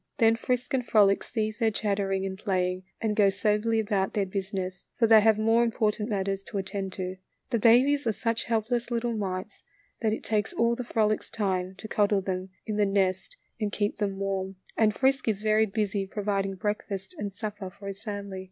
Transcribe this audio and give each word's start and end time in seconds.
Then 0.17 0.35
Frisk 0.35 0.73
and 0.73 0.83
Frolic 0.83 1.21
cease 1.23 1.59
their 1.59 1.69
chattering 1.69 2.25
and 2.25 2.35
playing 2.35 2.85
and 2.99 3.15
go 3.15 3.29
soberly 3.29 3.79
about 3.79 4.15
their 4.15 4.25
business, 4.25 4.87
for 4.97 5.05
they 5.05 5.21
have 5.21 5.37
more 5.37 5.63
im 5.63 5.69
portant 5.69 6.09
matters 6.09 6.41
to 6.45 6.57
attend 6.57 6.93
to. 6.93 7.17
The 7.51 7.59
babies 7.59 8.07
are 8.07 8.11
such 8.11 8.45
helpless 8.45 8.89
little 8.89 9.13
mites 9.13 9.61
that 10.01 10.11
it 10.11 10.23
takes 10.23 10.53
all 10.53 10.73
of 10.73 10.87
Frolic's 10.87 11.29
time 11.29 11.75
to 11.75 11.87
cuddle 11.87 12.21
them 12.21 12.49
in 12.65 12.77
the 12.77 12.85
nest 12.87 13.37
and 13.59 13.71
58 13.71 13.99
THE 13.99 14.05
LITTLE 14.07 14.17
FORESTERS. 14.17 14.17
keep 14.17 14.17
them 14.17 14.19
warm, 14.19 14.55
and 14.75 14.95
Frisk 14.95 15.27
is 15.27 15.43
very 15.43 15.67
busy 15.67 16.07
pro 16.07 16.23
viding 16.23 16.55
breakfast 16.55 17.13
and 17.19 17.31
supper 17.31 17.69
for 17.69 17.85
his 17.85 18.01
family. 18.01 18.39